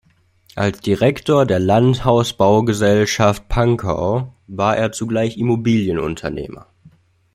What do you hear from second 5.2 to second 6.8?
Immobilienunternehmer.